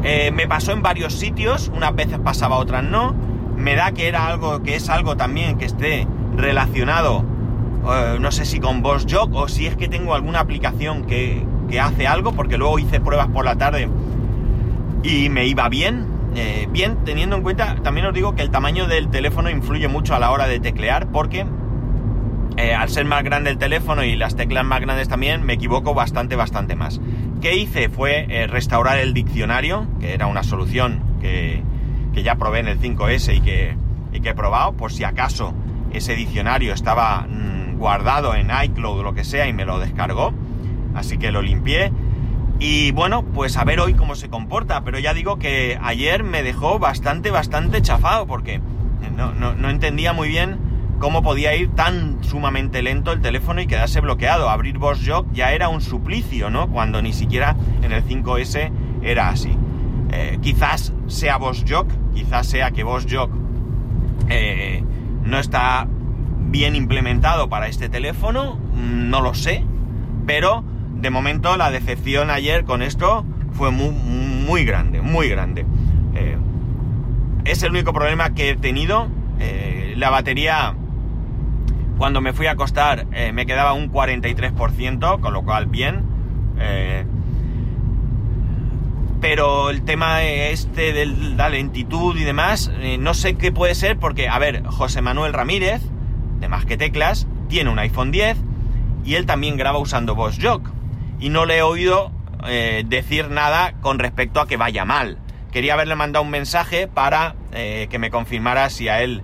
Eh, 0.03 0.29
me 0.31 0.47
pasó 0.47 0.73
en 0.73 0.83
varios 0.83 1.15
sitios, 1.15 1.71
unas 1.75 1.95
veces 1.95 2.19
pasaba, 2.19 2.57
otras 2.57 2.83
no. 2.83 3.15
Me 3.57 3.75
da 3.75 3.93
que 3.93 4.07
era 4.07 4.27
algo, 4.27 4.61
que 4.61 4.75
es 4.75 4.91
algo 4.91 5.17
también 5.17 5.57
que 5.57 5.65
esté 5.65 6.07
relacionado, 6.37 7.25
eh, 7.87 8.17
no 8.19 8.31
sé 8.31 8.45
si 8.45 8.59
con 8.59 8.81
VoxJog 8.81 9.35
o 9.35 9.47
si 9.47 9.67
es 9.67 9.75
que 9.75 9.87
tengo 9.87 10.13
alguna 10.13 10.39
aplicación 10.39 11.05
que, 11.05 11.43
que 11.69 11.79
hace 11.79 12.07
algo, 12.07 12.33
porque 12.33 12.57
luego 12.57 12.79
hice 12.79 12.99
pruebas 12.99 13.27
por 13.27 13.45
la 13.45 13.55
tarde 13.55 13.89
y 15.03 15.29
me 15.29 15.45
iba 15.45 15.67
bien. 15.69 16.07
Eh, 16.35 16.67
bien, 16.71 17.03
teniendo 17.03 17.35
en 17.35 17.41
cuenta, 17.41 17.75
también 17.83 18.05
os 18.05 18.13
digo 18.13 18.35
que 18.35 18.41
el 18.41 18.51
tamaño 18.51 18.87
del 18.87 19.09
teléfono 19.09 19.49
influye 19.49 19.87
mucho 19.87 20.15
a 20.15 20.19
la 20.19 20.31
hora 20.31 20.47
de 20.47 20.59
teclear, 20.61 21.07
porque 21.07 21.45
eh, 22.55 22.73
al 22.73 22.87
ser 22.87 23.05
más 23.05 23.23
grande 23.23 23.49
el 23.49 23.57
teléfono 23.57 24.03
y 24.03 24.15
las 24.15 24.35
teclas 24.35 24.63
más 24.63 24.79
grandes 24.79 25.09
también, 25.09 25.43
me 25.43 25.53
equivoco 25.53 25.93
bastante, 25.93 26.35
bastante 26.37 26.75
más. 26.75 27.01
¿Qué 27.41 27.55
hice? 27.55 27.89
Fue 27.89 28.27
restaurar 28.49 28.99
el 28.99 29.13
diccionario, 29.13 29.87
que 29.99 30.13
era 30.13 30.27
una 30.27 30.43
solución 30.43 31.01
que, 31.19 31.63
que 32.13 32.23
ya 32.23 32.35
probé 32.35 32.59
en 32.59 32.67
el 32.67 32.79
5S 32.79 33.35
y 33.35 33.41
que, 33.41 33.75
y 34.13 34.21
que 34.21 34.29
he 34.29 34.35
probado, 34.35 34.73
por 34.73 34.91
si 34.91 35.03
acaso 35.03 35.53
ese 35.93 36.15
diccionario 36.15 36.73
estaba 36.73 37.25
mm, 37.27 37.60
guardado 37.81 38.35
en 38.35 38.51
iCloud 38.63 38.99
o 38.99 39.03
lo 39.03 39.13
que 39.15 39.23
sea 39.23 39.47
y 39.47 39.53
me 39.53 39.65
lo 39.65 39.79
descargó. 39.79 40.33
Así 40.93 41.17
que 41.17 41.31
lo 41.31 41.41
limpié. 41.41 41.91
Y 42.59 42.91
bueno, 42.91 43.23
pues 43.23 43.57
a 43.57 43.63
ver 43.63 43.79
hoy 43.79 43.95
cómo 43.95 44.15
se 44.15 44.29
comporta. 44.29 44.83
Pero 44.83 44.99
ya 44.99 45.13
digo 45.13 45.39
que 45.39 45.79
ayer 45.81 46.23
me 46.23 46.43
dejó 46.43 46.77
bastante, 46.77 47.31
bastante 47.31 47.81
chafado 47.81 48.27
porque 48.27 48.61
no, 49.17 49.33
no, 49.33 49.55
no 49.55 49.69
entendía 49.69 50.13
muy 50.13 50.29
bien 50.29 50.59
cómo 50.99 51.23
podía 51.23 51.55
ir 51.55 51.71
tan 51.71 52.23
sumamente 52.23 52.83
lento 52.83 53.11
el 53.11 53.21
teléfono 53.21 53.61
y 53.61 53.67
quedarse 53.67 53.99
bloqueado. 53.99 54.47
Abrir 54.47 54.77
VoxJog 54.77 55.33
ya 55.33 55.51
era 55.51 55.67
un 55.67 55.81
suplicio, 55.81 56.51
¿no? 56.51 56.69
Cuando 56.69 57.01
ni 57.01 57.13
siquiera 57.13 57.55
en 57.81 57.91
el 57.91 58.05
5S 58.05 58.71
era 59.01 59.29
así. 59.29 59.57
Eh, 60.11 60.37
quizás 60.41 60.93
sea 61.07 61.37
VoxJog, 61.37 61.87
quizás 62.13 62.45
sea 62.45 62.69
que 62.69 62.83
VoxJog 62.83 63.31
eh, 64.29 64.83
no 65.23 65.39
está 65.39 65.87
bien 66.51 66.75
implementado 66.75 67.49
para 67.49 67.67
este 67.67 67.89
teléfono, 67.89 68.55
mm, 68.55 69.09
no 69.09 69.21
lo 69.21 69.33
sé, 69.33 69.63
pero 70.27 70.63
de 70.93 71.09
momento 71.09 71.57
la 71.57 71.71
decepción 71.71 72.29
ayer 72.29 72.65
con 72.65 72.81
esto 72.81 73.25
fue 73.53 73.71
muy, 73.71 73.89
muy 73.89 74.65
grande, 74.65 75.01
muy 75.01 75.29
grande. 75.29 75.65
Eh, 76.15 76.37
es 77.45 77.63
el 77.63 77.71
único 77.71 77.93
problema 77.93 78.33
que 78.33 78.51
he 78.51 78.55
tenido. 78.55 79.07
Eh, 79.39 79.95
la 79.97 80.09
batería, 80.09 80.75
cuando 81.97 82.21
me 82.21 82.33
fui 82.33 82.47
a 82.47 82.51
acostar, 82.51 83.07
eh, 83.13 83.31
me 83.31 83.45
quedaba 83.45 83.73
un 83.73 83.91
43%, 83.91 85.19
con 85.19 85.33
lo 85.33 85.43
cual 85.43 85.65
bien. 85.65 86.11
Pero 89.19 89.69
el 89.71 89.83
tema 89.83 90.23
este 90.23 90.93
de 90.93 91.07
la 91.07 91.49
lentitud 91.49 92.15
y 92.17 92.23
demás, 92.23 92.71
no 92.99 93.15
sé 93.15 93.35
qué 93.35 93.51
puede 93.51 93.73
ser 93.73 93.97
porque, 93.97 94.27
a 94.29 94.37
ver, 94.37 94.63
José 94.65 95.01
Manuel 95.01 95.33
Ramírez, 95.33 95.81
de 96.41 96.49
Más 96.49 96.65
que 96.65 96.75
Teclas, 96.75 97.27
tiene 97.47 97.69
un 97.69 97.79
iPhone 97.79 98.11
10 98.11 98.37
y 99.05 99.15
él 99.15 99.25
también 99.25 99.55
graba 99.55 99.77
usando 99.79 100.15
VoxJog. 100.15 100.63
Y 101.19 101.29
no 101.29 101.45
le 101.45 101.59
he 101.59 101.61
oído 101.61 102.11
eh, 102.47 102.83
decir 102.85 103.29
nada 103.29 103.73
con 103.81 103.99
respecto 103.99 104.41
a 104.41 104.47
que 104.47 104.57
vaya 104.57 104.83
mal. 104.83 105.19
Quería 105.51 105.75
haberle 105.75 105.95
mandado 105.95 106.25
un 106.25 106.31
mensaje 106.31 106.87
para 106.87 107.35
eh, 107.51 107.87
que 107.89 107.99
me 107.99 108.09
confirmara 108.09 108.69
si 108.69 108.89
a 108.89 109.01
él 109.01 109.21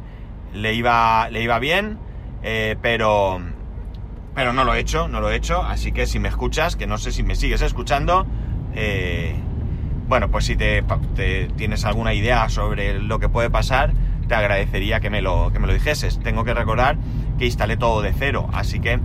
le 0.54 0.74
iba, 0.74 1.30
le 1.30 1.42
iba 1.42 1.58
bien, 1.60 1.98
eh, 2.44 2.76
pero, 2.82 3.42
pero 4.36 4.54
no 4.54 4.64
lo 4.64 4.74
he 4.76 4.80
hecho, 4.80 5.08
no 5.08 5.20
lo 5.20 5.32
he 5.32 5.36
hecho. 5.36 5.64
Así 5.64 5.92
que 5.92 6.06
si 6.06 6.20
me 6.20 6.30
escuchas, 6.30 6.76
que 6.76 6.86
no 6.86 6.98
sé 6.98 7.12
si 7.12 7.24
me 7.24 7.36
sigues 7.36 7.62
escuchando, 7.62 8.28
bueno, 10.08 10.30
pues 10.30 10.46
si 10.46 10.56
te 10.56 10.84
tienes 11.56 11.84
alguna 11.84 12.14
idea 12.14 12.48
sobre 12.50 13.00
lo 13.00 13.20
que 13.20 13.28
puede 13.28 13.50
pasar, 13.50 13.94
te 14.28 14.36
agradecería 14.36 15.00
que 15.00 15.10
me 15.10 15.22
lo, 15.22 15.52
que 15.52 15.60
me 15.60 15.68
lo 15.68 15.74
dijeses. 15.74 16.20
Tengo 16.20 16.44
que 16.44 16.54
recordar 16.54 16.98
que 17.38 17.46
instalé 17.46 17.78
todo 17.78 18.02
de 18.02 18.14
cero, 18.14 18.50
así 18.54 18.80
que 18.80 19.00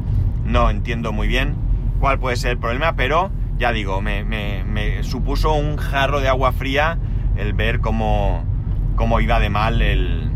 no 0.45 0.71
entiendo 0.71 1.13
muy 1.13 1.29
bien 1.29 1.55
cuál 2.01 2.19
puede 2.19 2.37
ser 2.37 2.53
el 2.53 2.59
problema, 2.59 2.95
pero 2.97 3.31
ya 3.59 3.73
digo, 3.73 4.01
me, 4.01 4.25
me, 4.25 5.03
supuso 5.05 5.53
un 5.53 5.77
jarro 5.77 6.21
de 6.21 6.29
agua 6.29 6.53
fría 6.53 6.99
el 7.37 7.53
ver 7.53 7.81
cómo, 7.81 8.45
cómo 8.97 9.21
iba 9.21 9.39
de 9.39 9.51
mal 9.51 9.81
el, 9.83 10.31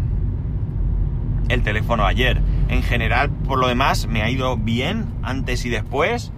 el 1.49 1.63
teléfono 1.63 2.07
ayer. 2.07 2.41
En 2.69 2.83
general, 2.83 3.31
por 3.31 3.59
lo 3.59 3.69
demás, 3.69 4.07
me 4.07 4.23
ha 4.23 4.31
ido 4.31 4.57
bien 4.57 5.07
antes 5.23 5.65
y 5.67 5.71
después, 5.71 6.33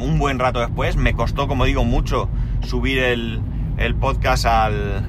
un 0.00 0.18
buen 0.18 0.38
rato 0.38 0.60
después. 0.60 0.96
Me 0.96 1.12
costó, 1.12 1.46
como 1.46 1.64
digo, 1.64 1.84
mucho 1.84 2.28
subir 2.62 2.98
el, 2.98 3.42
el 3.76 3.94
podcast 3.94 4.46
al, 4.46 5.04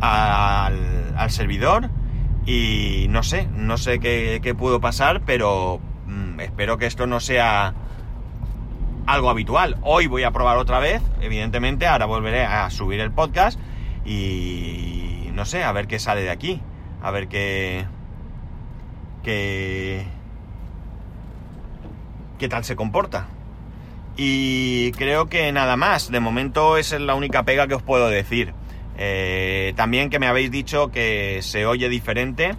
al, 0.00 0.89
al, 1.20 1.30
servidor 1.30 1.90
y 2.46 3.06
no 3.10 3.22
sé, 3.22 3.46
no 3.54 3.76
sé 3.76 4.00
qué, 4.00 4.40
qué 4.42 4.54
pudo 4.54 4.80
pasar, 4.80 5.22
pero 5.24 5.80
mm, 6.06 6.40
espero 6.40 6.78
que 6.78 6.86
esto 6.86 7.06
no 7.06 7.20
sea 7.20 7.74
algo 9.06 9.30
habitual. 9.30 9.76
Hoy 9.82 10.06
voy 10.06 10.22
a 10.22 10.30
probar 10.30 10.56
otra 10.56 10.78
vez, 10.78 11.02
evidentemente, 11.20 11.86
ahora 11.86 12.06
volveré 12.06 12.44
a 12.44 12.68
subir 12.70 13.00
el 13.00 13.10
podcast 13.10 13.58
y 14.04 15.30
no 15.34 15.44
sé, 15.44 15.64
a 15.64 15.72
ver 15.72 15.86
qué 15.86 15.98
sale 15.98 16.22
de 16.22 16.30
aquí, 16.30 16.60
a 17.02 17.10
ver 17.10 17.28
qué... 17.28 17.86
qué... 19.22 20.06
qué 22.38 22.48
tal 22.48 22.64
se 22.64 22.76
comporta. 22.76 23.28
Y 24.16 24.92
creo 24.92 25.28
que 25.28 25.50
nada 25.52 25.76
más, 25.76 26.10
de 26.10 26.20
momento 26.20 26.76
esa 26.76 26.96
es 26.96 27.02
la 27.02 27.14
única 27.14 27.44
pega 27.44 27.68
que 27.68 27.74
os 27.74 27.82
puedo 27.82 28.08
decir. 28.08 28.54
Eh, 29.02 29.72
también 29.76 30.10
que 30.10 30.18
me 30.18 30.26
habéis 30.26 30.50
dicho 30.50 30.90
que 30.90 31.40
se 31.40 31.64
oye 31.64 31.88
diferente, 31.88 32.54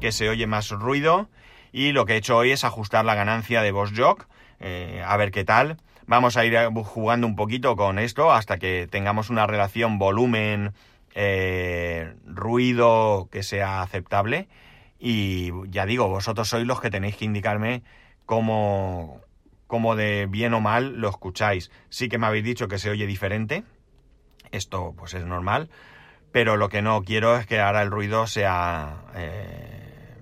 que 0.00 0.10
se 0.10 0.30
oye 0.30 0.46
más 0.46 0.70
ruido 0.70 1.28
y 1.70 1.92
lo 1.92 2.06
que 2.06 2.14
he 2.14 2.16
hecho 2.16 2.38
hoy 2.38 2.50
es 2.50 2.64
ajustar 2.64 3.04
la 3.04 3.14
ganancia 3.14 3.60
de 3.60 3.72
VoxJock, 3.72 4.26
eh, 4.60 5.04
a 5.06 5.14
ver 5.18 5.30
qué 5.30 5.44
tal. 5.44 5.76
Vamos 6.06 6.38
a 6.38 6.46
ir 6.46 6.56
jugando 6.82 7.26
un 7.26 7.36
poquito 7.36 7.76
con 7.76 7.98
esto 7.98 8.32
hasta 8.32 8.56
que 8.56 8.88
tengamos 8.90 9.28
una 9.28 9.46
relación 9.46 9.98
volumen 9.98 10.72
eh, 11.14 12.14
ruido 12.24 13.28
que 13.30 13.42
sea 13.42 13.82
aceptable 13.82 14.48
y 14.98 15.50
ya 15.68 15.84
digo, 15.84 16.08
vosotros 16.08 16.48
sois 16.48 16.66
los 16.66 16.80
que 16.80 16.88
tenéis 16.88 17.16
que 17.16 17.26
indicarme 17.26 17.82
cómo, 18.24 19.20
cómo 19.66 19.94
de 19.94 20.24
bien 20.26 20.54
o 20.54 20.60
mal 20.62 20.96
lo 20.96 21.10
escucháis. 21.10 21.70
Sí 21.90 22.08
que 22.08 22.16
me 22.16 22.28
habéis 22.28 22.44
dicho 22.44 22.66
que 22.66 22.78
se 22.78 22.88
oye 22.88 23.06
diferente, 23.06 23.62
esto 24.52 24.94
pues 24.96 25.14
es 25.14 25.24
normal, 25.24 25.68
pero 26.30 26.56
lo 26.56 26.68
que 26.68 26.82
no 26.82 27.02
quiero 27.02 27.36
es 27.36 27.46
que 27.46 27.60
ahora 27.60 27.82
el 27.82 27.90
ruido 27.90 28.26
sea 28.26 29.02
eh, 29.14 30.14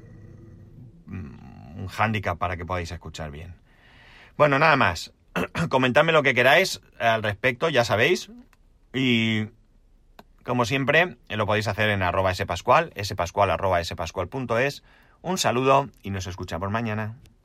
un 1.06 1.88
hándicap 1.88 2.38
para 2.38 2.56
que 2.56 2.64
podáis 2.64 2.90
escuchar 2.90 3.30
bien. 3.30 3.54
Bueno, 4.36 4.58
nada 4.58 4.76
más. 4.76 5.12
Comentadme 5.68 6.12
lo 6.12 6.22
que 6.22 6.34
queráis 6.34 6.80
al 6.98 7.22
respecto, 7.22 7.68
ya 7.68 7.84
sabéis. 7.84 8.30
Y 8.92 9.48
como 10.44 10.64
siempre, 10.64 11.16
lo 11.28 11.46
podéis 11.46 11.68
hacer 11.68 11.90
en 11.90 12.02
arroba 12.02 12.34
spascual, 12.34 12.92
spascual 13.02 13.50
arroba 13.50 13.82
spascual.es. 13.84 14.82
Un 15.22 15.38
saludo 15.38 15.90
y 16.02 16.10
nos 16.10 16.26
escuchamos 16.26 16.70
mañana. 16.70 17.16